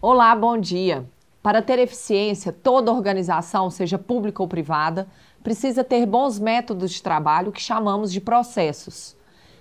[0.00, 1.04] Olá, bom dia.
[1.42, 5.08] Para ter eficiência, toda organização, seja pública ou privada,
[5.42, 9.16] precisa ter bons métodos de trabalho que chamamos de processos.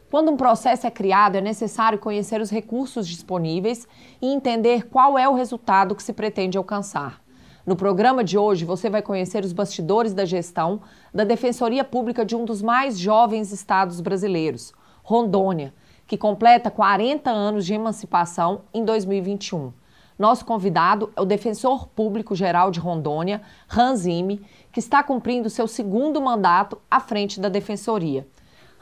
[0.09, 3.87] Quando um processo é criado, é necessário conhecer os recursos disponíveis
[4.19, 7.21] e entender qual é o resultado que se pretende alcançar.
[7.63, 10.81] No programa de hoje, você vai conhecer os bastidores da gestão
[11.13, 15.75] da Defensoria Pública de um dos mais jovens estados brasileiros, Rondônia,
[16.07, 19.71] que completa 40 anos de emancipação em 2021.
[20.17, 25.67] Nosso convidado é o Defensor Público Geral de Rondônia, Hans Ime, que está cumprindo seu
[25.67, 28.27] segundo mandato à frente da Defensoria.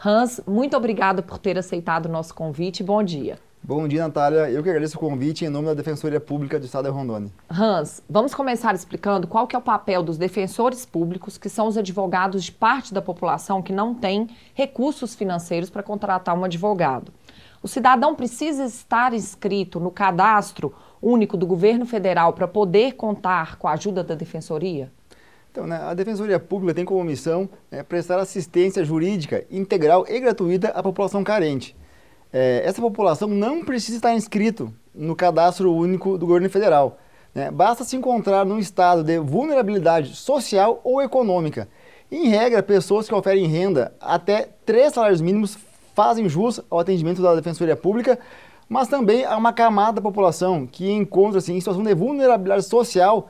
[0.04, 2.84] Hans, muito obrigada por ter aceitado o nosso convite.
[2.84, 3.40] Bom dia.
[3.64, 4.50] Bom dia, Natália.
[4.50, 7.32] Eu que agradeço o convite em nome da Defensoria Pública do Estado de Rondônia.
[7.50, 11.78] Hans, vamos começar explicando qual que é o papel dos defensores públicos, que são os
[11.78, 17.12] advogados de parte da população que não tem recursos financeiros para contratar um advogado.
[17.62, 23.68] O cidadão precisa estar inscrito no cadastro único do governo federal para poder contar com
[23.68, 24.92] a ajuda da defensoria?
[25.58, 30.68] Então, né, a Defensoria Pública tem como missão é, prestar assistência jurídica integral e gratuita
[30.68, 31.76] à população carente.
[32.32, 37.00] É, essa população não precisa estar inscrito no cadastro único do governo federal.
[37.34, 37.50] Né?
[37.50, 41.68] Basta se encontrar num estado de vulnerabilidade social ou econômica.
[42.12, 45.58] Em regra, pessoas que oferem renda até três salários mínimos
[45.96, 48.20] fazem jus ao atendimento da Defensoria Pública,
[48.70, 53.28] mas também há uma camada da população que encontra-se em situação de vulnerabilidade social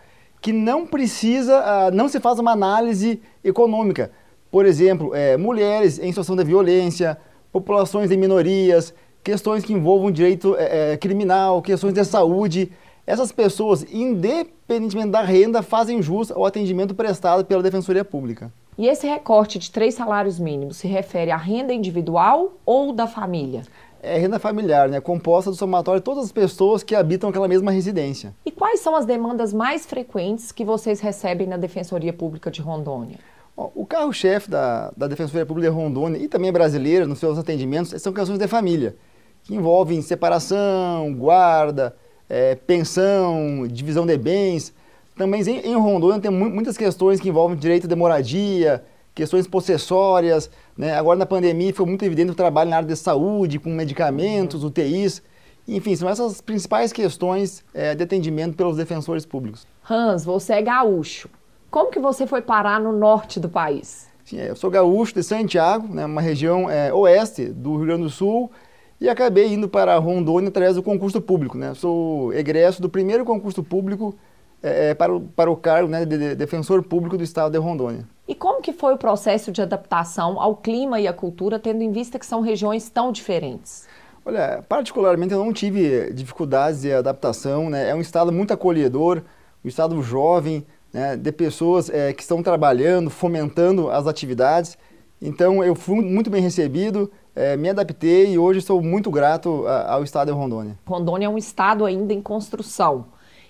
[0.47, 4.11] que não precisa, uh, não se faz uma análise econômica.
[4.49, 7.17] Por exemplo, é, mulheres em situação de violência,
[7.51, 12.71] populações de minorias, questões que envolvam direito é, criminal, questões de saúde.
[13.05, 18.49] Essas pessoas, independentemente da renda, fazem jus ao atendimento prestado pela Defensoria Pública.
[18.77, 23.63] E esse recorte de três salários mínimos se refere à renda individual ou da família?
[24.01, 24.99] É renda familiar, né?
[24.99, 28.33] composta do somatório de todas as pessoas que habitam aquela mesma residência.
[28.45, 33.17] E quais são as demandas mais frequentes que vocês recebem na Defensoria Pública de Rondônia?
[33.55, 38.13] O carro-chefe da, da Defensoria Pública de Rondônia e também brasileira nos seus atendimentos são
[38.13, 38.95] questões de família,
[39.43, 41.95] que envolvem separação, guarda,
[42.29, 44.71] é, pensão, divisão de bens.
[45.15, 48.83] Também em, em Rondônia tem muitas questões que envolvem direito de moradia,
[49.15, 50.51] questões possessórias.
[50.77, 50.93] Né?
[50.95, 55.23] Agora, na pandemia, foi muito evidente o trabalho na área de saúde, com medicamentos, UTIs.
[55.67, 59.65] Enfim, são essas principais questões é, de atendimento pelos defensores públicos.
[59.89, 61.29] Hans, você é gaúcho.
[61.69, 64.07] Como que você foi parar no norte do país?
[64.23, 68.09] Sim, eu sou gaúcho de Santiago, né, uma região é, oeste do Rio Grande do
[68.09, 68.51] Sul,
[68.99, 71.57] e acabei indo para Rondônia através do concurso público.
[71.57, 71.73] Né?
[71.73, 74.15] Sou egresso do primeiro concurso público
[74.61, 78.07] é, para, o, para o cargo né, de defensor público do estado de Rondônia.
[78.27, 81.91] E como que foi o processo de adaptação ao clima e à cultura, tendo em
[81.91, 83.87] vista que são regiões tão diferentes?
[84.25, 87.89] Olha, particularmente eu não tive dificuldades de adaptação, né?
[87.89, 89.21] É um estado muito acolhedor,
[89.63, 91.15] um estado jovem, né?
[91.15, 94.77] de pessoas é, que estão trabalhando, fomentando as atividades.
[95.21, 100.03] Então eu fui muito bem recebido, é, me adaptei e hoje estou muito grato ao
[100.03, 100.77] estado de Rondônia.
[100.85, 103.05] Rondônia é um estado ainda em construção.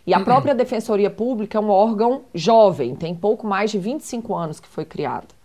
[0.07, 4.57] E a própria Defensoria Pública é um órgão jovem, tem pouco mais de 25 anos
[4.57, 5.35] que foi criado.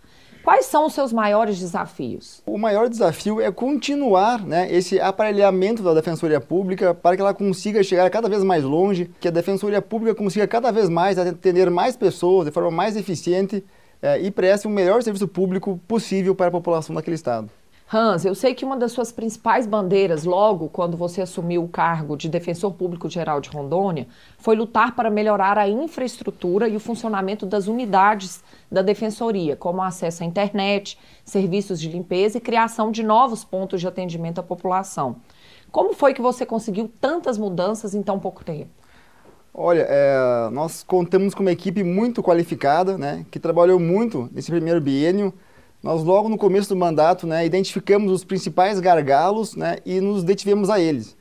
[0.41, 2.41] Quais são os seus maiores desafios?
[2.45, 7.83] O maior desafio é continuar né, esse aparelhamento da Defensoria Pública para que ela consiga
[7.83, 11.97] chegar cada vez mais longe, que a Defensoria Pública consiga cada vez mais atender mais
[11.97, 13.65] pessoas de forma mais eficiente
[14.01, 17.49] é, e preste o melhor serviço público possível para a população daquele Estado.
[17.93, 22.17] Hans, eu sei que uma das suas principais bandeiras, logo quando você assumiu o cargo
[22.17, 24.07] de Defensor Público Geral de Rondônia,
[24.39, 30.23] foi lutar para melhorar a infraestrutura e o funcionamento das unidades da Defensoria, como acesso
[30.23, 35.17] à internet, serviços de limpeza e criação de novos pontos de atendimento à população.
[35.71, 38.71] Como foi que você conseguiu tantas mudanças em tão pouco tempo?
[39.53, 44.81] Olha, é, nós contamos com uma equipe muito qualificada, né, que trabalhou muito nesse primeiro
[44.81, 45.31] biênio
[45.83, 50.69] nós logo no começo do mandato né, identificamos os principais gargalos né, e nos detivemos
[50.69, 51.17] a eles.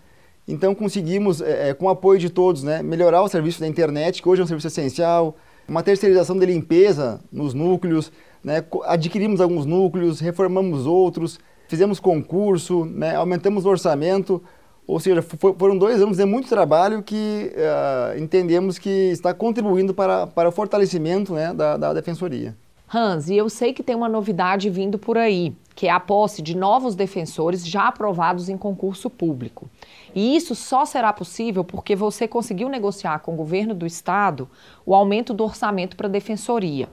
[0.47, 4.29] Então conseguimos, é, com o apoio de todos, né, melhorar o serviço da internet, que
[4.29, 5.37] hoje é um serviço essencial,
[5.67, 8.13] uma terceirização de limpeza nos núcleos,
[8.43, 14.41] né, adquirimos alguns núcleos, reformamos outros, fizemos concurso, né, aumentamos o orçamento,
[14.87, 20.27] ou seja, foram dois anos de muito trabalho que uh, entendemos que está contribuindo para,
[20.27, 22.55] para o fortalecimento né, da, da defensoria.
[22.95, 26.43] Hans, e eu sei que tem uma novidade vindo por aí, que é a posse
[26.43, 29.71] de novos defensores já aprovados em concurso público.
[30.15, 34.49] E isso só será possível porque você conseguiu negociar com o governo do estado
[34.85, 36.89] o aumento do orçamento para a defensoria.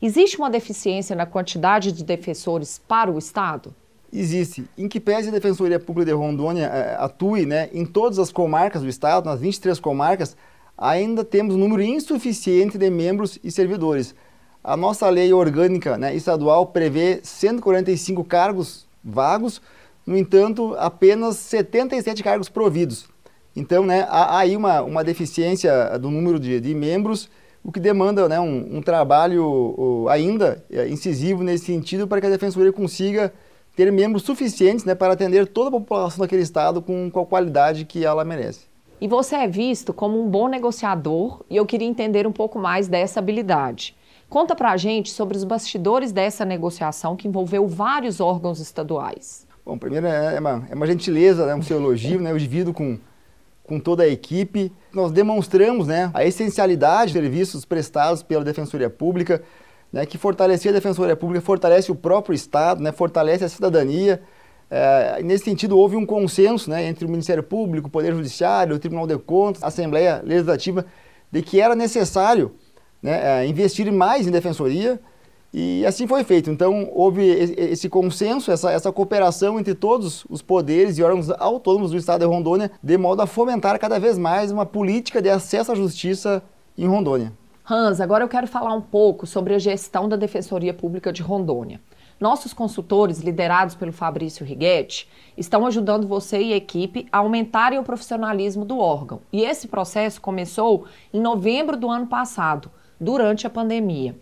[0.00, 3.74] Existe uma deficiência na quantidade de defensores para o estado?
[4.12, 4.64] Existe.
[4.76, 8.82] Em que pese a Defensoria Pública de Rondônia eh, atue né, em todas as comarcas
[8.82, 10.36] do estado, nas 23 comarcas,
[10.76, 14.14] ainda temos um número insuficiente de membros e servidores.
[14.64, 19.60] A nossa lei orgânica né, estadual prevê 145 cargos vagos,
[20.06, 23.06] no entanto, apenas 77 cargos providos.
[23.56, 27.28] Então, né, há aí uma, uma deficiência do número de, de membros,
[27.64, 32.30] o que demanda né, um, um trabalho ainda eh, incisivo nesse sentido para que a
[32.30, 33.32] Defensoria consiga
[33.76, 37.84] ter membros suficientes né, para atender toda a população daquele estado com, com a qualidade
[37.84, 38.66] que ela merece.
[39.00, 42.88] E você é visto como um bom negociador e eu queria entender um pouco mais
[42.88, 43.96] dessa habilidade.
[44.32, 49.46] Conta pra gente sobre os bastidores dessa negociação que envolveu vários órgãos estaduais.
[49.62, 52.72] Bom, primeiro é, é uma, é uma gentileza, né, um seu elogio, né, eu divido
[52.72, 52.98] com,
[53.62, 54.72] com toda a equipe.
[54.90, 59.42] Nós demonstramos né, a essencialidade dos serviços prestados pela Defensoria Pública,
[59.92, 64.22] né, que fortalecer a Defensoria Pública fortalece o próprio Estado, né, fortalece a cidadania.
[64.70, 68.78] É, nesse sentido, houve um consenso né, entre o Ministério Público, o Poder Judiciário, o
[68.78, 70.86] Tribunal de Contas, a Assembleia Legislativa,
[71.30, 72.52] de que era necessário
[73.02, 75.00] né, é, investir mais em defensoria,
[75.52, 76.50] e assim foi feito.
[76.50, 81.96] Então, houve esse consenso, essa, essa cooperação entre todos os poderes e órgãos autônomos do
[81.98, 85.74] Estado de Rondônia, de modo a fomentar cada vez mais uma política de acesso à
[85.74, 86.42] justiça
[86.76, 87.32] em Rondônia.
[87.68, 91.80] Hans, agora eu quero falar um pouco sobre a gestão da Defensoria Pública de Rondônia.
[92.18, 97.82] Nossos consultores, liderados pelo Fabrício Righetti, estão ajudando você e a equipe a aumentarem o
[97.82, 99.20] profissionalismo do órgão.
[99.32, 102.70] E esse processo começou em novembro do ano passado,
[103.02, 104.16] durante a pandemia.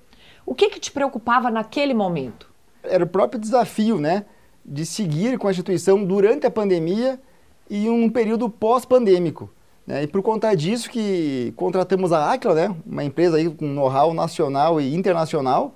[0.46, 2.50] O que, que te preocupava naquele momento?
[2.82, 4.24] Era o próprio desafio, né,
[4.64, 7.20] de seguir com a instituição durante a pandemia
[7.68, 9.50] e um período pós-pandêmico.
[9.86, 10.04] Né?
[10.04, 12.76] E por conta disso que contratamos a Aquila, né?
[12.86, 15.74] uma empresa aí com know-how nacional e internacional,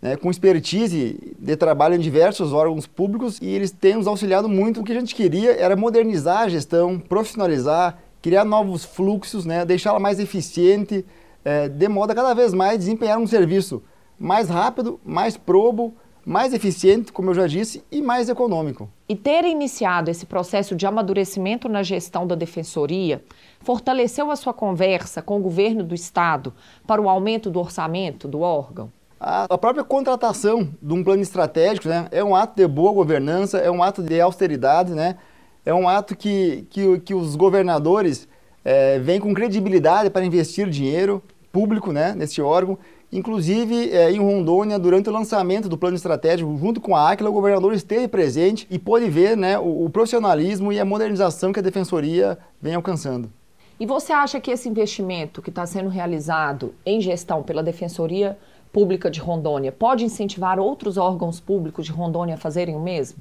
[0.00, 0.16] né?
[0.16, 4.80] com expertise de trabalho em diversos órgãos públicos e eles têm nos auxiliado muito.
[4.80, 9.64] O que a gente queria era modernizar a gestão, profissionalizar, criar novos fluxos, né?
[9.64, 11.04] deixá-la mais eficiente,
[11.46, 13.80] é, de modo a cada vez mais desempenhar um serviço
[14.18, 15.94] mais rápido, mais probo,
[16.24, 18.90] mais eficiente, como eu já disse, e mais econômico.
[19.08, 23.22] E ter iniciado esse processo de amadurecimento na gestão da defensoria
[23.60, 26.52] fortaleceu a sua conversa com o governo do estado
[26.84, 28.90] para o aumento do orçamento do órgão?
[29.20, 33.70] A própria contratação de um plano estratégico né, é um ato de boa governança, é
[33.70, 35.16] um ato de austeridade, né,
[35.64, 38.26] é um ato que, que, que os governadores
[38.64, 41.22] é, vêm com credibilidade para investir dinheiro
[41.56, 42.78] público né, nesse órgão
[43.12, 47.32] Inclusive, é, em Rondônia, durante o lançamento do plano estratégico, junto com a Aquila, o
[47.32, 51.62] governador esteve presente e pôde ver né, o, o profissionalismo e a modernização que a
[51.62, 53.30] defensoria vem alcançando.
[53.78, 58.36] E você acha que esse investimento que está sendo realizado em gestão pela Defensoria
[58.72, 63.18] Pública de Rondônia pode incentivar outros órgãos públicos de Rondônia a fazerem o mesmo?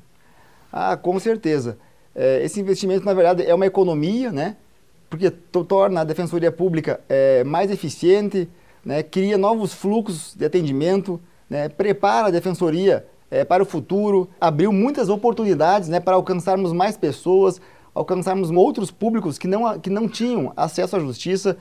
[0.71, 1.77] Ah, com certeza.
[2.15, 4.55] É, esse investimento, na verdade, é uma economia, né?
[5.09, 8.49] Porque torna a Defensoria Pública é, mais eficiente,
[8.83, 11.19] né, cria novos fluxos de atendimento,
[11.49, 16.95] né, prepara a defensoria é, para o futuro, abriu muitas oportunidades né, para alcançarmos mais
[16.95, 17.59] pessoas,
[17.93, 21.57] alcançarmos outros públicos que não, que não tinham acesso à justiça.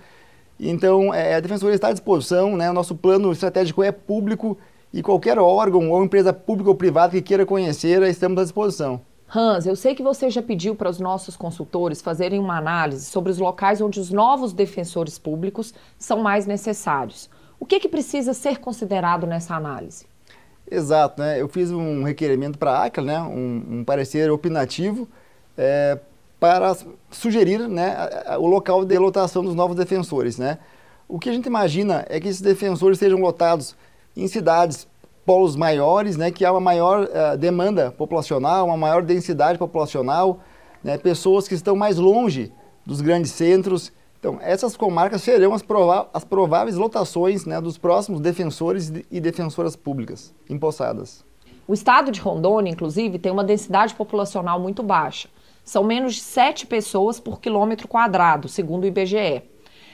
[0.60, 4.56] Então, é, a Defensoria está à disposição, né, o nosso plano estratégico é público
[4.92, 9.00] e qualquer órgão ou empresa pública ou privada que queira conhecer, estamos à disposição.
[9.34, 13.32] Hans, eu sei que você já pediu para os nossos consultores fazerem uma análise sobre
[13.32, 17.28] os locais onde os novos defensores públicos são mais necessários.
[17.58, 20.06] O que, que precisa ser considerado nessa análise?
[20.70, 21.40] Exato, né?
[21.40, 23.22] Eu fiz um requerimento para a ACLA, né?
[23.22, 25.08] um, um parecer opinativo,
[25.58, 25.98] é,
[26.38, 26.76] para
[27.10, 27.96] sugerir né,
[28.38, 30.38] o local de lotação dos novos defensores.
[30.38, 30.58] Né?
[31.08, 33.74] O que a gente imagina é que esses defensores sejam lotados
[34.16, 34.86] em cidades
[35.24, 40.40] polos maiores, né, que há uma maior uh, demanda populacional, uma maior densidade populacional,
[40.82, 42.52] né, pessoas que estão mais longe
[42.84, 43.92] dos grandes centros.
[44.20, 45.64] Então, essas comarcas serão as,
[46.12, 51.24] as prováveis lotações né, dos próximos defensores e defensoras públicas empossadas.
[51.66, 55.28] O estado de Rondônia, inclusive, tem uma densidade populacional muito baixa.
[55.64, 59.42] São menos de 7 pessoas por quilômetro quadrado, segundo o IBGE.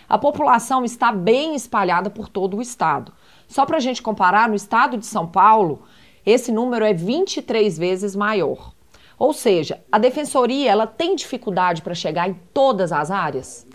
[0.08, 3.12] A população está bem espalhada por todo o estado.
[3.50, 5.82] Só para a gente comparar, no estado de São Paulo,
[6.24, 8.72] esse número é 23 vezes maior.
[9.18, 13.66] Ou seja, a defensoria ela tem dificuldade para chegar em todas as áreas?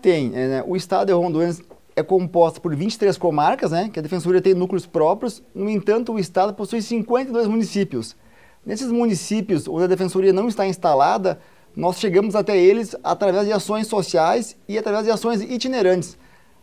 [0.00, 0.32] Tem.
[0.34, 0.64] É, né?
[0.66, 1.54] O estado de Rondônia
[1.94, 5.42] é composto por 23 comarcas, né, que a defensoria tem núcleos próprios.
[5.54, 8.16] No entanto, o estado possui 52 municípios.
[8.64, 11.38] Nesses municípios onde a defensoria não está instalada,
[11.76, 16.16] nós chegamos até eles através de ações sociais e através de ações itinerantes.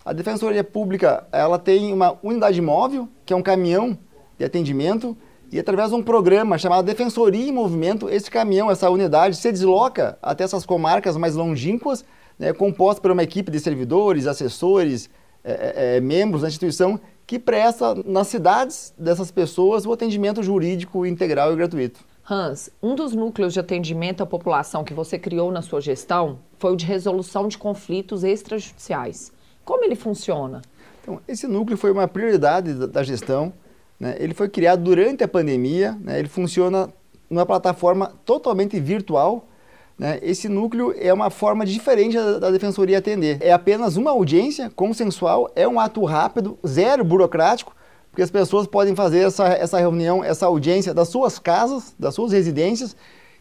[0.08, 3.98] A Defensoria Pública ela tem uma unidade móvel, que é um caminhão
[4.40, 5.18] de atendimento,
[5.52, 10.18] e através de um programa chamado Defensoria em Movimento, esse caminhão, essa unidade, se desloca
[10.22, 12.06] até essas comarcas mais longínquas,
[12.40, 15.10] né, composta por uma equipe de servidores, assessores,
[15.44, 21.06] é, é, é, membros da instituição, que presta nas cidades dessas pessoas o atendimento jurídico
[21.06, 22.00] integral e gratuito.
[22.30, 26.72] Hans, um dos núcleos de atendimento à população que você criou na sua gestão foi
[26.72, 29.36] o de resolução de conflitos extrajudiciais.
[29.68, 30.62] Como ele funciona?
[31.02, 33.52] Então, esse núcleo foi uma prioridade da, gestão.
[34.00, 34.16] Né?
[34.18, 36.18] Ele foi criado durante a pandemia, né?
[36.18, 36.88] ele funciona
[37.30, 39.46] numa plataforma totalmente virtual.
[40.00, 40.20] Né?
[40.22, 43.40] Esse núcleo é uma forma diferente da, da defensoria atender.
[43.42, 47.76] É apenas uma audiência consensual, é um ato rápido, zero burocrático,
[48.10, 52.32] porque as pessoas podem fazer essa, essa reunião, essa audiência das suas casas, das suas
[52.32, 52.96] residências.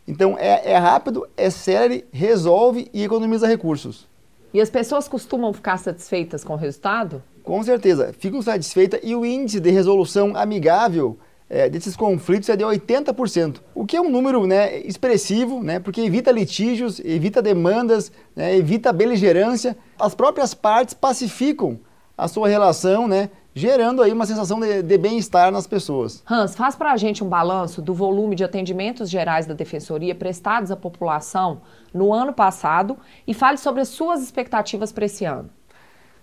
[0.08, 4.08] Então é, é rápido, é sério, resolve e economiza recursos.
[4.56, 7.22] E as pessoas costumam ficar satisfeitas com o resultado?
[7.44, 12.64] Com certeza, ficam satisfeitas e o índice de resolução amigável é, desses conflitos é de
[12.64, 18.56] 80%, o que é um número né, expressivo, né, porque evita litígios, evita demandas, né,
[18.56, 19.76] evita beligerância.
[20.00, 21.78] As próprias partes pacificam
[22.16, 26.22] a sua relação, né, gerando aí uma sensação de, de bem-estar nas pessoas.
[26.30, 30.70] Hans, faz para a gente um balanço do volume de atendimentos gerais da Defensoria prestados
[30.70, 35.48] à população no ano passado e fale sobre as suas expectativas para esse ano.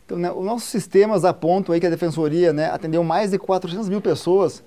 [0.05, 3.89] Então, né, os nossos sistemas apontam aí que a Defensoria né, atendeu mais de 400
[3.89, 4.63] mil pessoas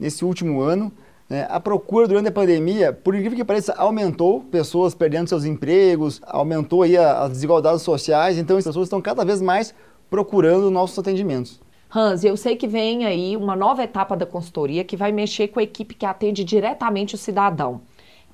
[0.00, 0.90] nesse último ano.
[1.28, 1.46] Né.
[1.50, 6.80] A procura durante a pandemia, por incrível que pareça, aumentou, pessoas perdendo seus empregos, aumentou
[6.80, 9.74] aí as desigualdades sociais, então as pessoas estão cada vez mais
[10.08, 11.65] procurando nossos atendimentos.
[11.96, 15.58] Hans, eu sei que vem aí uma nova etapa da consultoria que vai mexer com
[15.58, 17.80] a equipe que atende diretamente o cidadão.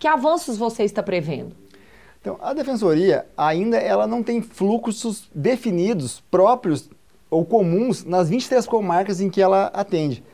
[0.01, 1.55] Que avanços você está prevendo?
[2.21, 6.91] Então, a defensoria ainda ela não tem fluxos definidos próprios
[7.31, 10.25] ou comuns nas 23 comarcas em que ela atende.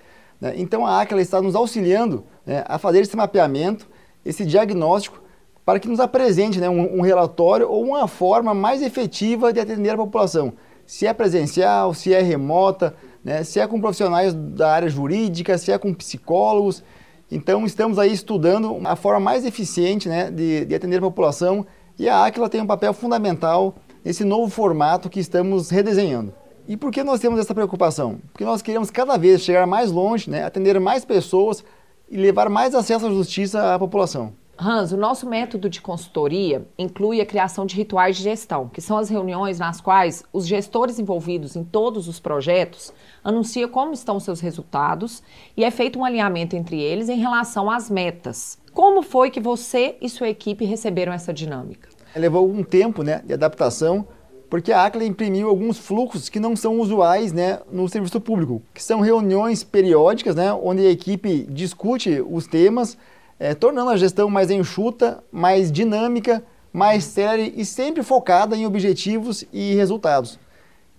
[0.41, 0.55] Né?
[0.57, 3.87] Então, a ACA está nos auxiliando né, a fazer esse mapeamento,
[4.25, 5.23] esse diagnóstico,
[5.67, 9.91] para que nos apresente né, um, um relatório ou uma forma mais efetiva de atender
[9.91, 10.55] a população.
[10.87, 15.73] Se é presencial, se é remota, né, se é com profissionais da área jurídica, se
[15.73, 16.83] é com psicólogos.
[17.31, 21.67] Então, estamos aí estudando a forma mais eficiente né, de, de atender a população
[21.99, 26.33] e a Aquila tem um papel fundamental nesse novo formato que estamos redesenhando.
[26.69, 28.19] E por que nós temos essa preocupação?
[28.33, 31.65] Porque nós queremos cada vez chegar mais longe, né, atender mais pessoas
[32.11, 34.33] e levar mais acesso à justiça à população.
[34.61, 38.99] Hans, o nosso método de consultoria inclui a criação de rituais de gestão, que são
[38.99, 44.41] as reuniões nas quais os gestores envolvidos em todos os projetos anunciam como estão seus
[44.41, 45.23] resultados
[45.57, 48.59] e é feito um alinhamento entre eles em relação às metas.
[48.73, 51.89] Como foi que você e sua equipe receberam essa dinâmica?
[52.17, 54.09] Levou um tempo né, de adaptação,
[54.51, 58.83] porque a ACLA imprimiu alguns fluxos que não são usuais né, no serviço público, que
[58.83, 62.99] são reuniões periódicas, né, onde a equipe discute os temas,
[63.39, 66.43] é, tornando a gestão mais enxuta, mais dinâmica,
[66.73, 70.39] mais séria e sempre focada em objetivos e resultados.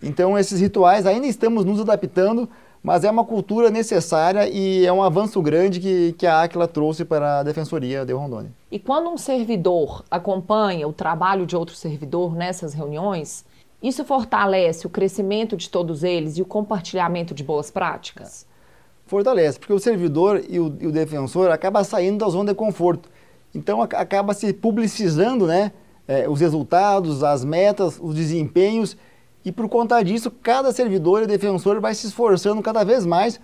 [0.01, 2.49] Então, esses rituais ainda estamos nos adaptando
[2.81, 7.03] mas é uma cultura necessária e é um avanço grande que, que a Aquila trouxe
[7.03, 8.51] para a Defensoria de Rondônia.
[8.71, 13.45] E quando um servidor acompanha o trabalho de outro servidor nessas reuniões,
[13.81, 18.47] isso fortalece o crescimento de todos eles e o compartilhamento de boas práticas?
[19.09, 23.09] Fortalece, porque o servidor e o, e o defensor acaba saindo da zona de conforto.
[23.53, 25.71] Então acaba se publicizando né,
[26.07, 28.95] é, os resultados, as metas, os desempenhos
[29.43, 33.39] e por conta disso, cada servidor e defensor vai se esforçando cada vez mais,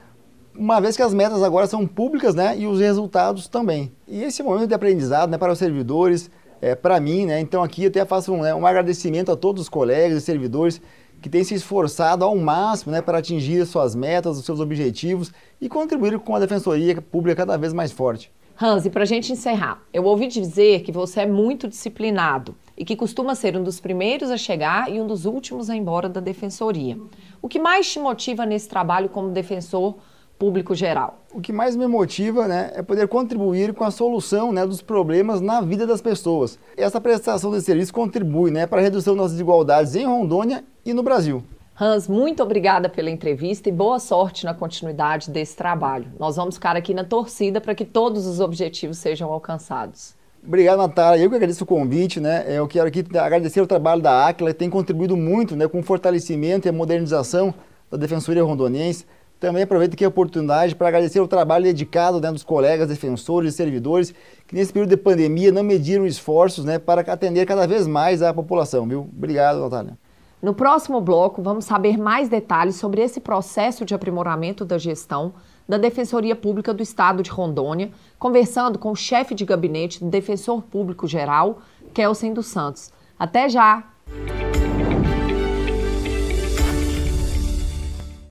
[0.54, 3.92] uma vez que as metas agora são públicas né, e os resultados também.
[4.08, 6.30] E esse momento de aprendizado né, para os servidores,
[6.62, 9.64] é, para mim, né, então aqui eu até faço um, né, um agradecimento a todos
[9.64, 10.82] os colegas e servidores
[11.26, 15.68] que têm se esforçado ao máximo né, para atingir suas metas, os seus objetivos e
[15.68, 18.32] contribuir com a defensoria pública cada vez mais forte.
[18.62, 22.86] Hans, e para a gente encerrar, eu ouvi dizer que você é muito disciplinado e
[22.86, 26.08] que costuma ser um dos primeiros a chegar e um dos últimos a ir embora
[26.08, 26.96] da defensoria.
[27.42, 29.96] O que mais te motiva nesse trabalho como defensor
[30.38, 31.20] público geral?
[31.34, 35.42] O que mais me motiva né, é poder contribuir com a solução né, dos problemas
[35.42, 36.60] na vida das pessoas.
[36.78, 41.04] Essa prestação de serviço contribui né, para a redução das desigualdades em Rondônia e no
[41.04, 41.44] Brasil.
[41.80, 46.08] Hans, muito obrigada pela entrevista e boa sorte na continuidade desse trabalho.
[46.18, 50.16] Nós vamos ficar aqui na torcida para que todos os objetivos sejam alcançados.
[50.42, 51.22] Obrigado, Natália.
[51.22, 52.46] Eu que agradeço o convite, né?
[52.48, 55.84] Eu quero aqui agradecer o trabalho da Aquila, que tem contribuído muito né, com o
[55.84, 57.54] fortalecimento e a modernização
[57.90, 59.06] da Defensoria Rondoniense.
[59.46, 63.56] Também aproveito aqui a oportunidade para agradecer o trabalho dedicado né, dos colegas defensores e
[63.56, 64.12] servidores
[64.48, 68.34] que nesse período de pandemia não mediram esforços né, para atender cada vez mais a
[68.34, 68.88] população.
[68.88, 69.02] Viu?
[69.02, 70.00] Obrigado, Natália.
[70.42, 75.34] No próximo bloco, vamos saber mais detalhes sobre esse processo de aprimoramento da gestão
[75.70, 80.64] da Defensoria Pública do Estado de Rondônia, conversando com o chefe de gabinete do Defensor
[80.64, 81.60] Público Geral,
[81.94, 82.92] Kelsen dos Santos.
[83.20, 83.84] Até já!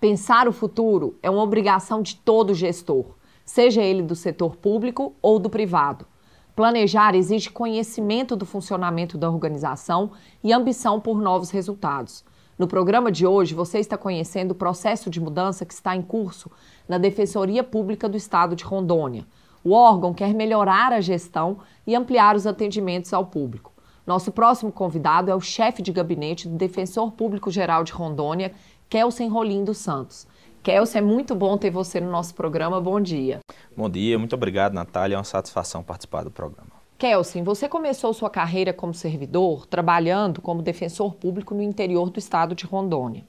[0.00, 5.38] Pensar o futuro é uma obrigação de todo gestor, seja ele do setor público ou
[5.38, 6.06] do privado.
[6.54, 12.24] Planejar exige conhecimento do funcionamento da organização e ambição por novos resultados.
[12.56, 16.48] No programa de hoje, você está conhecendo o processo de mudança que está em curso
[16.88, 19.26] na Defensoria Pública do Estado de Rondônia.
[19.64, 23.73] O órgão quer melhorar a gestão e ampliar os atendimentos ao público.
[24.06, 28.52] Nosso próximo convidado é o chefe de gabinete do Defensor Público Geral de Rondônia,
[28.88, 30.26] Kelsen Rolim dos Santos.
[30.62, 32.80] Kelsen, é muito bom ter você no nosso programa.
[32.80, 33.40] Bom dia.
[33.74, 35.14] Bom dia, muito obrigado, Natália.
[35.14, 36.70] É uma satisfação participar do programa.
[36.98, 42.54] Kelsen, você começou sua carreira como servidor trabalhando como defensor público no interior do estado
[42.54, 43.24] de Rondônia.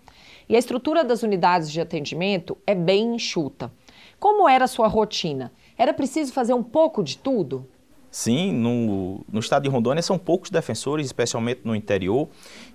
[0.48, 3.72] E a estrutura das unidades de atendimento é bem enxuta.
[4.20, 5.52] Como era a sua rotina?
[5.78, 7.68] Era preciso fazer um pouco de tudo?
[8.16, 12.30] Sim, no, no estado de Rondônia são poucos defensores, especialmente no interior.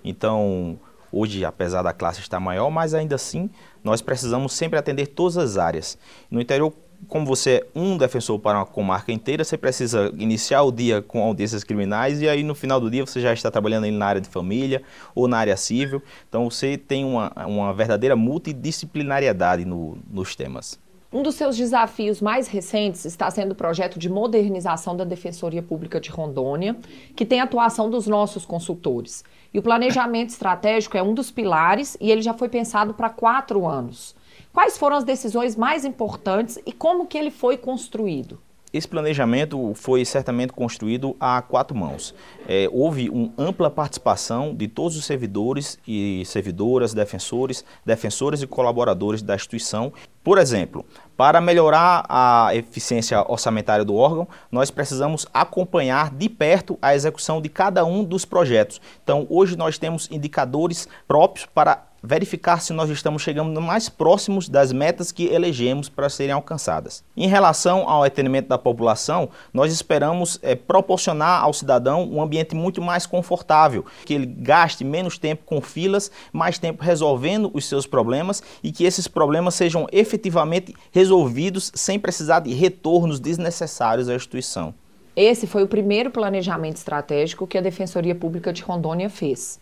[0.05, 0.79] Então,
[1.11, 3.51] Hoje, apesar da classe estar maior, mas ainda assim
[3.83, 5.99] nós precisamos sempre atender todas as áreas.
[6.31, 6.73] No interior,
[7.09, 11.21] como você é um defensor para uma comarca inteira, você precisa iniciar o dia com
[11.21, 14.29] audiências criminais e aí no final do dia você já está trabalhando na área de
[14.29, 14.83] família
[15.15, 16.01] ou na área civil.
[16.29, 20.79] Então você tem uma, uma verdadeira multidisciplinariedade no, nos temas.
[21.13, 26.01] Um dos seus desafios mais recentes está sendo o projeto de modernização da Defensoria Pública
[26.01, 26.77] de Rondônia,
[27.17, 29.25] que tem atuação dos nossos consultores.
[29.53, 33.67] E o planejamento estratégico é um dos pilares e ele já foi pensado para quatro
[33.67, 34.15] anos.
[34.53, 38.39] Quais foram as decisões mais importantes e como que ele foi construído?
[38.73, 42.15] Esse planejamento foi certamente construído a quatro mãos.
[42.49, 49.23] É, houve uma ampla participação de todos os servidores e servidoras, defensores, defensoras e colaboradores
[49.23, 49.93] da instituição.
[50.23, 50.85] Por exemplo,
[51.17, 57.49] para melhorar a eficiência orçamentária do órgão, nós precisamos acompanhar de perto a execução de
[57.49, 58.81] cada um dos projetos.
[59.03, 64.73] Então, hoje nós temos indicadores próprios para verificar se nós estamos chegando mais próximos das
[64.73, 67.05] metas que elegemos para serem alcançadas.
[67.17, 72.81] Em relação ao atendimento da população, nós esperamos é, proporcionar ao cidadão um ambiente muito
[72.81, 78.43] mais confortável, que ele gaste menos tempo com filas, mais tempo resolvendo os seus problemas
[78.63, 84.75] e que esses problemas sejam efetivamente resolvidos sem precisar de retornos desnecessários à instituição.
[85.17, 89.61] Esse foi o primeiro planejamento estratégico que a Defensoria Pública de Rondônia fez.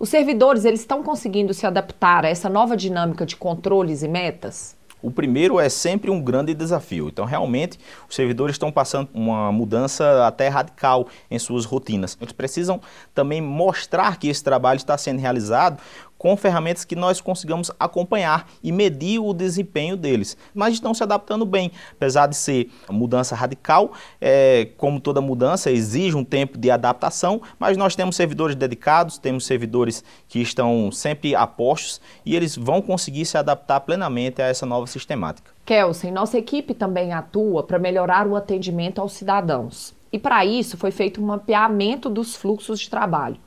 [0.00, 4.74] Os servidores, eles estão conseguindo se adaptar a essa nova dinâmica de controles e metas?
[5.02, 7.08] O primeiro é sempre um grande desafio.
[7.08, 12.16] Então, realmente, os servidores estão passando uma mudança até radical em suas rotinas.
[12.18, 12.80] Eles precisam
[13.14, 15.82] também mostrar que esse trabalho está sendo realizado
[16.20, 20.36] com ferramentas que nós consigamos acompanhar e medir o desempenho deles.
[20.54, 26.14] Mas estão se adaptando bem, apesar de ser mudança radical, é, como toda mudança, exige
[26.14, 31.46] um tempo de adaptação, mas nós temos servidores dedicados, temos servidores que estão sempre a
[31.46, 35.50] postos e eles vão conseguir se adaptar plenamente a essa nova sistemática.
[35.64, 39.94] Kelsen, nossa equipe também atua para melhorar o atendimento aos cidadãos.
[40.12, 43.38] E para isso foi feito um mapeamento dos fluxos de trabalho.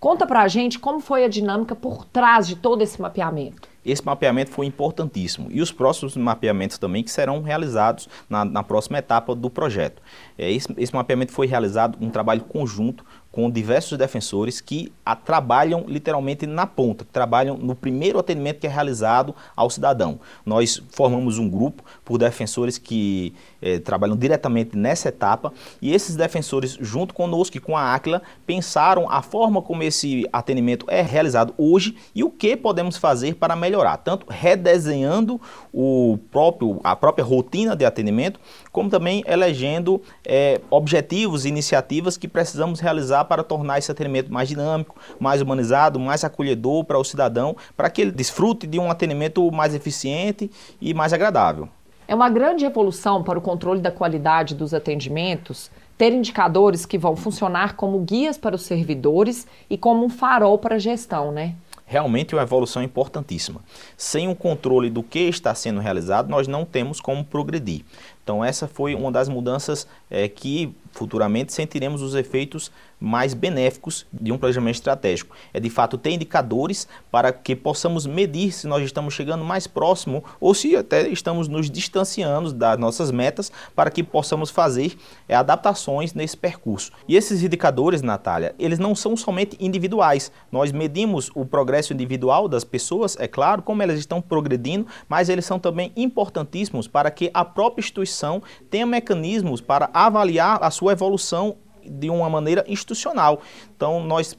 [0.00, 3.68] Conta pra gente como foi a dinâmica por trás de todo esse mapeamento.
[3.84, 5.48] Esse mapeamento foi importantíssimo.
[5.50, 10.02] E os próximos mapeamentos também que serão realizados na, na próxima etapa do projeto.
[10.38, 15.84] É, esse, esse mapeamento foi realizado um trabalho conjunto com diversos defensores que a, trabalham
[15.86, 20.18] literalmente na ponta, que trabalham no primeiro atendimento que é realizado ao cidadão.
[20.44, 26.76] Nós formamos um grupo por defensores que eh, trabalham diretamente nessa etapa e esses defensores,
[26.80, 31.96] junto conosco e com a Aquila, pensaram a forma como esse atendimento é realizado hoje
[32.14, 35.40] e o que podemos fazer para melhorar, tanto redesenhando
[35.72, 38.38] o próprio, a própria rotina de atendimento,
[38.72, 44.48] como também elegendo eh, objetivos e iniciativas que precisamos realizar para tornar esse atendimento mais
[44.48, 49.50] dinâmico, mais humanizado, mais acolhedor para o cidadão, para que ele desfrute de um atendimento
[49.50, 51.68] mais eficiente e mais agradável.
[52.06, 57.14] É uma grande evolução para o controle da qualidade dos atendimentos ter indicadores que vão
[57.14, 61.54] funcionar como guias para os servidores e como um farol para a gestão, né?
[61.90, 63.60] Realmente uma evolução importantíssima.
[63.96, 67.84] Sem o controle do que está sendo realizado, nós não temos como progredir.
[68.30, 74.30] Então essa foi uma das mudanças é, que futuramente sentiremos os efeitos mais benéficos de
[74.30, 75.34] um planejamento estratégico.
[75.54, 80.22] É de fato ter indicadores para que possamos medir se nós estamos chegando mais próximo
[80.38, 86.12] ou se até estamos nos distanciando das nossas metas para que possamos fazer é, adaptações
[86.12, 86.92] nesse percurso.
[87.08, 90.30] E esses indicadores, Natália, eles não são somente individuais.
[90.52, 95.46] Nós medimos o progresso individual das pessoas, é claro, como elas estão progredindo, mas eles
[95.46, 98.19] são também importantíssimos para que a própria instituição
[98.68, 103.40] tenha mecanismos para avaliar a sua evolução de uma maneira institucional.
[103.74, 104.36] Então, nós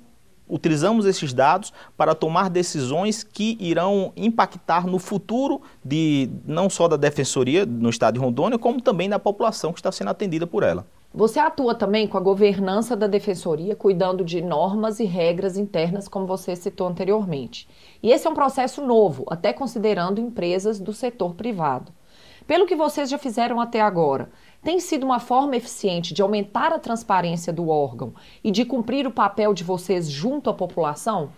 [0.51, 6.97] utilizamos esses dados para tomar decisões que irão impactar no futuro de não só da
[6.97, 10.85] defensoria no estado de Rondônia, como também da população que está sendo atendida por ela.
[11.13, 16.25] Você atua também com a governança da defensoria, cuidando de normas e regras internas, como
[16.25, 17.67] você citou anteriormente.
[18.01, 21.91] E esse é um processo novo, até considerando empresas do setor privado.
[22.51, 24.29] Pelo que vocês já fizeram até agora,
[24.61, 29.11] tem sido uma forma eficiente de aumentar a transparência do órgão e de cumprir o
[29.11, 31.31] papel de vocês junto à população?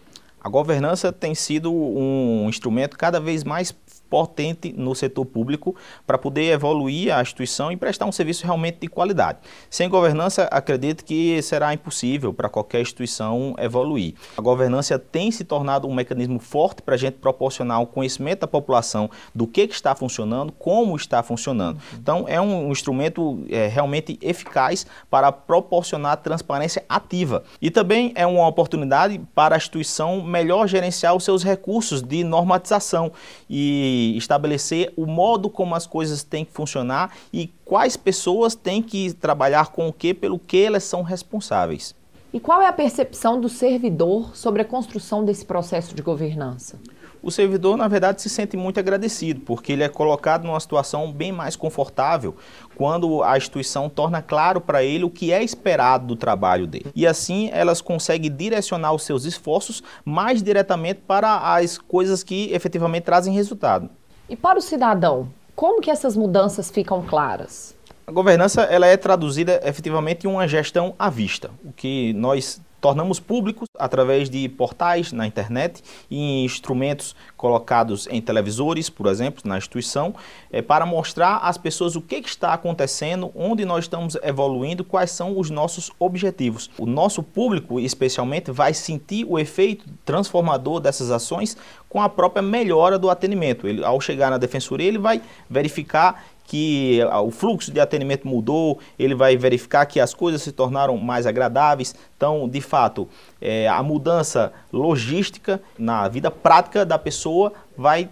[0.43, 3.71] A governança tem sido um instrumento cada vez mais
[4.09, 8.87] potente no setor público para poder evoluir a instituição e prestar um serviço realmente de
[8.87, 9.39] qualidade.
[9.69, 14.13] Sem governança, acredito que será impossível para qualquer instituição evoluir.
[14.37, 18.47] A governança tem se tornado um mecanismo forte para a gente proporcionar o conhecimento da
[18.47, 21.79] população do que, que está funcionando, como está funcionando.
[21.93, 27.43] Então, é um instrumento é, realmente eficaz para proporcionar transparência ativa.
[27.61, 33.11] E também é uma oportunidade para a instituição melhor gerenciar os seus recursos de normatização
[33.49, 39.13] e estabelecer o modo como as coisas têm que funcionar e quais pessoas têm que
[39.13, 41.95] trabalhar com o que, pelo que elas são responsáveis.
[42.33, 46.79] E qual é a percepção do servidor sobre a construção desse processo de governança?
[47.23, 51.31] O servidor, na verdade, se sente muito agradecido, porque ele é colocado numa situação bem
[51.31, 52.35] mais confortável
[52.75, 56.91] quando a instituição torna claro para ele o que é esperado do trabalho dele.
[56.93, 63.03] E assim elas conseguem direcionar os seus esforços mais diretamente para as coisas que efetivamente
[63.03, 63.89] trazem resultado.
[64.27, 67.73] E para o cidadão, como que essas mudanças ficam claras?
[68.05, 73.17] A governança ela é traduzida efetivamente em uma gestão à vista, o que nós tornamos
[73.17, 80.13] públicos através de portais na internet e instrumentos colocados em televisores, por exemplo, na instituição,
[80.51, 85.11] é, para mostrar às pessoas o que, que está acontecendo, onde nós estamos evoluindo, quais
[85.11, 86.69] são os nossos objetivos.
[86.77, 91.55] O nosso público, especialmente, vai sentir o efeito transformador dessas ações
[91.87, 93.65] com a própria melhora do atendimento.
[93.65, 99.15] Ele, ao chegar na defensoria, ele vai verificar que o fluxo de atendimento mudou, ele
[99.15, 101.95] vai verificar que as coisas se tornaram mais agradáveis.
[102.15, 103.07] Então, de fato,
[103.41, 108.09] é, a mudança logística na vida prática da pessoa vai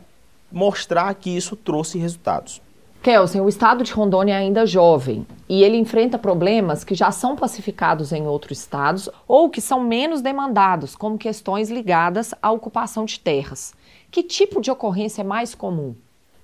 [0.51, 2.61] mostrar que isso trouxe resultados.
[3.01, 7.35] Kelsen, o estado de Rondônia é ainda jovem e ele enfrenta problemas que já são
[7.35, 13.19] pacificados em outros estados ou que são menos demandados, como questões ligadas à ocupação de
[13.19, 13.73] terras.
[14.11, 15.95] Que tipo de ocorrência é mais comum?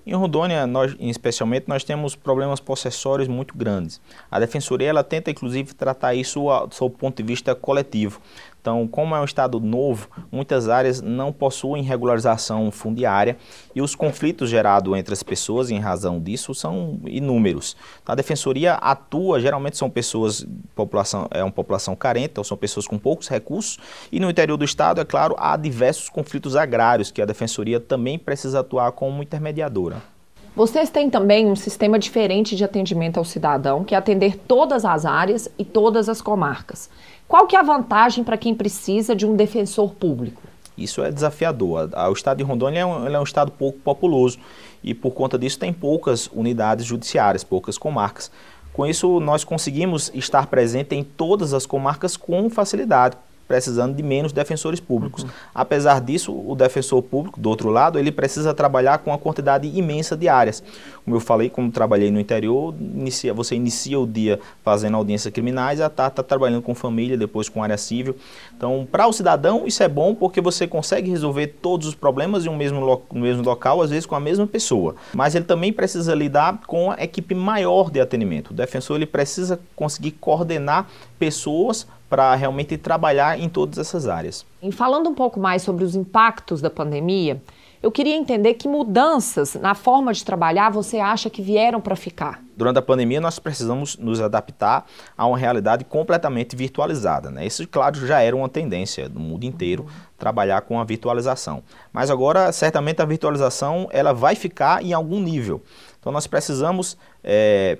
[0.07, 3.99] Em Rondônia, nós, especialmente, nós temos problemas possessórios muito grandes.
[4.31, 8.21] A Defensoria ela tenta, inclusive, tratar isso do ponto de vista coletivo.
[8.67, 13.37] Então, como é um estado novo, muitas áreas não possuem regularização fundiária
[13.73, 17.77] e os conflitos gerados entre as pessoas em razão disso são inúmeros.
[18.05, 22.99] A defensoria atua, geralmente são pessoas, população, é uma população carente, então são pessoas com
[22.99, 23.77] poucos recursos
[24.11, 28.19] e no interior do estado, é claro, há diversos conflitos agrários que a defensoria também
[28.19, 30.16] precisa atuar como intermediadora.
[30.57, 35.05] Vocês têm também um sistema diferente de atendimento ao cidadão, que é atender todas as
[35.05, 36.89] áreas e todas as comarcas.
[37.27, 40.41] Qual que é a vantagem para quem precisa de um defensor público?
[40.75, 41.91] Isso é desafiador.
[42.09, 44.39] O estado de Rondônia é um, é um estado pouco populoso
[44.83, 48.31] e por conta disso tem poucas unidades judiciárias, poucas comarcas.
[48.73, 53.15] Com isso, nós conseguimos estar presente em todas as comarcas com facilidade,
[53.47, 55.23] precisando de menos defensores públicos.
[55.23, 55.29] Uhum.
[55.53, 60.17] Apesar disso, o defensor público, do outro lado, ele precisa trabalhar com uma quantidade imensa
[60.17, 60.61] de áreas.
[61.07, 65.79] Como eu falei, como trabalhei no interior, inicia, você inicia o dia fazendo audiências criminais,
[65.79, 68.17] a tarde está trabalhando com família, depois com área civil.
[68.53, 72.49] Então, para o cidadão, isso é bom porque você consegue resolver todos os problemas em
[72.49, 74.97] um mesmo, no mesmo local, às vezes com a mesma pessoa.
[75.13, 78.51] Mas ele também precisa lidar com a equipe maior de atendimento.
[78.51, 84.45] O defensor ele precisa conseguir coordenar pessoas para realmente trabalhar em todas essas áreas.
[84.61, 87.41] Em falando um pouco mais sobre os impactos da pandemia,
[87.81, 92.41] eu queria entender que mudanças na forma de trabalhar você acha que vieram para ficar.
[92.55, 97.29] Durante a pandemia, nós precisamos nos adaptar a uma realidade completamente virtualizada.
[97.29, 97.45] Né?
[97.45, 99.85] Isso, claro, já era uma tendência do mundo inteiro,
[100.17, 101.61] trabalhar com a virtualização.
[101.93, 105.61] Mas agora, certamente, a virtualização ela vai ficar em algum nível.
[105.99, 107.77] Então, nós precisamos é,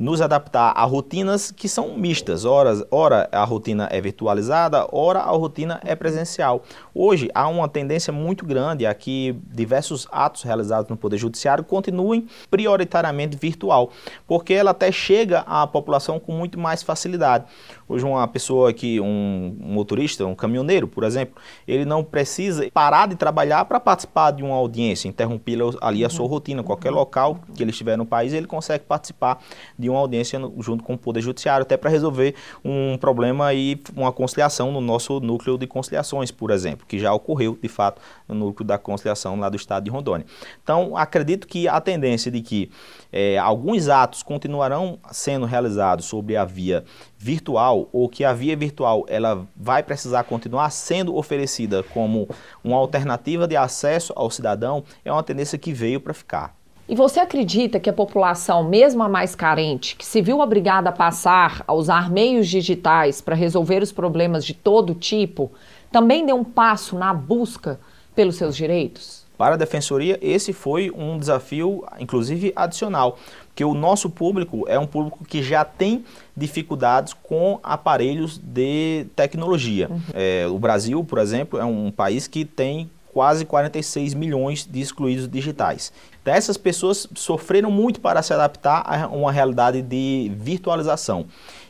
[0.00, 2.46] nos adaptar a rotinas que são mistas.
[2.46, 6.62] Ora, ora a rotina é virtualizada, ora a rotina é presencial.
[6.94, 12.26] Hoje há uma tendência muito grande a que diversos atos realizados no Poder Judiciário continuem
[12.50, 13.90] prioritariamente virtual,
[14.26, 17.44] porque ela até chega à população com muito mais facilidade.
[17.86, 21.34] Hoje uma pessoa que, um, motorista, um caminhoneiro, por exemplo,
[21.68, 26.26] ele não precisa parar de trabalhar para participar de uma audiência, interromper ali a sua
[26.26, 26.62] rotina.
[26.62, 29.42] Qualquer local que ele estiver no país, ele consegue participar
[29.78, 34.12] de uma audiência junto com o Poder Judiciário, até para resolver um problema e uma
[34.12, 38.66] conciliação no nosso núcleo de conciliações, por exemplo, que já ocorreu, de fato, no núcleo
[38.66, 40.26] da conciliação lá do estado de Rondônia.
[40.62, 42.70] Então, acredito que a tendência de que
[43.12, 46.84] é, alguns atos continuarão sendo realizados sobre a via
[47.18, 52.28] virtual ou que a via virtual ela vai precisar continuar sendo oferecida como
[52.64, 56.59] uma alternativa de acesso ao cidadão é uma tendência que veio para ficar.
[56.90, 60.92] E você acredita que a população, mesmo a mais carente, que se viu obrigada a
[60.92, 65.52] passar a usar meios digitais para resolver os problemas de todo tipo,
[65.92, 67.78] também deu um passo na busca
[68.12, 69.24] pelos seus direitos?
[69.38, 74.86] Para a defensoria, esse foi um desafio, inclusive adicional, porque o nosso público é um
[74.86, 76.04] público que já tem
[76.36, 79.88] dificuldades com aparelhos de tecnologia.
[79.88, 80.00] Uhum.
[80.12, 85.28] É, o Brasil, por exemplo, é um país que tem quase 46 milhões de excluídos
[85.28, 85.92] digitais.
[86.22, 91.26] Então, essas pessoas sofreram muito para se adaptar a uma realidade de virtualização.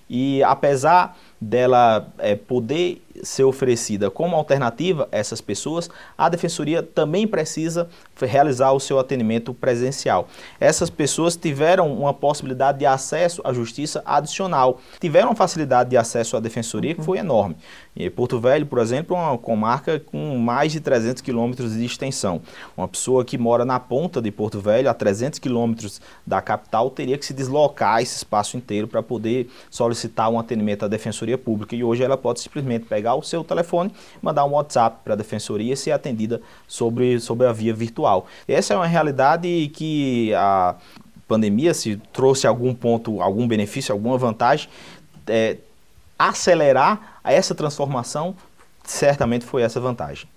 [0.08, 7.26] E apesar dela é, poder ser oferecida como alternativa a essas pessoas, a defensoria também
[7.26, 7.88] precisa
[8.20, 10.28] realizar o seu atendimento presencial.
[10.58, 16.40] Essas pessoas tiveram uma possibilidade de acesso à justiça adicional, tiveram facilidade de acesso à
[16.40, 17.56] defensoria que foi enorme.
[17.96, 22.40] E Porto Velho, por exemplo, é uma comarca com mais de 300 quilômetros de extensão.
[22.76, 27.18] Uma pessoa que mora na ponta de Porto Velho, a 300 quilômetros da capital, teria
[27.18, 31.74] que se deslocar esse espaço inteiro para poder solicitar um atendimento à defensoria pública.
[31.74, 33.90] E hoje ela pode simplesmente pegar pegar o seu telefone,
[34.20, 38.26] mandar um WhatsApp para a defensoria e ser atendida sobre, sobre a via virtual.
[38.46, 40.76] Essa é uma realidade que a
[41.26, 44.68] pandemia, se trouxe algum ponto, algum benefício, alguma vantagem,
[45.26, 45.56] é,
[46.18, 48.34] acelerar essa transformação
[48.84, 50.28] certamente foi essa vantagem.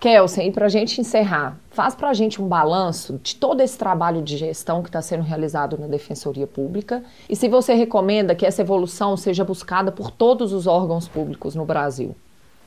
[0.00, 3.76] Kelsen, e para a gente encerrar, faz para a gente um balanço de todo esse
[3.76, 8.46] trabalho de gestão que está sendo realizado na Defensoria Pública e se você recomenda que
[8.46, 12.14] essa evolução seja buscada por todos os órgãos públicos no Brasil.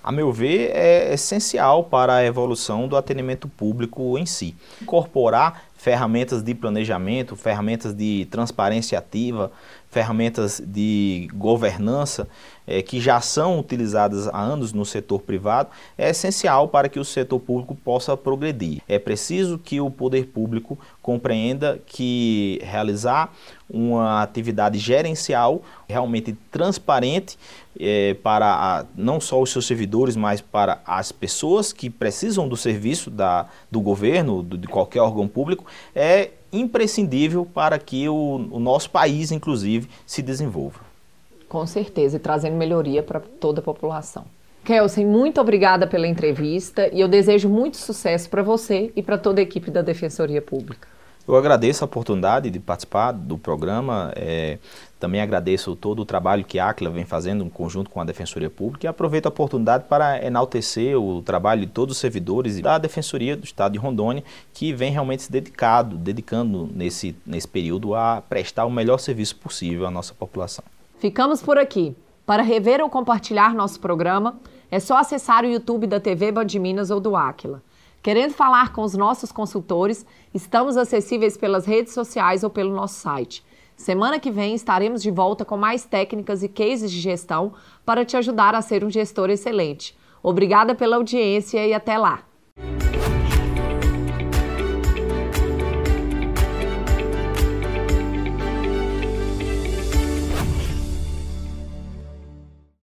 [0.04, 4.56] A meu ver, é essencial para a evolução do atendimento público em si.
[4.82, 9.52] Incorporar ferramentas de planejamento, ferramentas de transparência ativa,
[9.91, 12.27] ferramentas de governança
[12.65, 17.04] é, que já são utilizadas há anos no setor privado, é essencial para que o
[17.04, 18.82] setor público possa progredir.
[18.88, 23.34] É preciso que o poder público compreenda que realizar
[23.69, 27.38] uma atividade gerencial realmente transparente
[27.77, 32.56] é, para a, não só os seus servidores, mas para as pessoas que precisam do
[32.56, 38.60] serviço da, do governo, do, de qualquer órgão público, é imprescindível para que o, o
[38.60, 40.80] nosso país, inclusive, se desenvolva.
[41.48, 44.26] Com certeza, e trazendo melhoria para toda a população.
[44.64, 49.42] Kelsen, muito obrigada pela entrevista e eu desejo muito sucesso para você e para toda
[49.42, 50.88] a equipe da Defensoria Pública.
[51.28, 54.12] Eu agradeço a oportunidade de participar do programa.
[54.16, 54.60] É,
[55.02, 58.52] também agradeço todo o trabalho que a Aquila vem fazendo em conjunto com a Defensoria
[58.52, 63.36] Pública e aproveito a oportunidade para enaltecer o trabalho de todos os servidores da Defensoria
[63.36, 68.66] do Estado de Rondônia, que vem realmente se dedicado, dedicando nesse, nesse período a prestar
[68.66, 70.64] o melhor serviço possível à nossa população.
[71.00, 71.96] Ficamos por aqui.
[72.24, 74.40] Para rever ou compartilhar nosso programa,
[74.74, 77.62] É só acessar o YouTube da TV Band Minas ou do Aquila.
[78.02, 83.44] Querendo falar com os nossos consultores, estamos acessíveis pelas redes sociais ou pelo nosso site.
[83.82, 88.15] Semana que vem estaremos de volta com mais técnicas e cases de gestão para te
[88.15, 89.98] ajudar a ser um gestor excelente.
[90.22, 92.31] Obrigada pela audiência e até lá!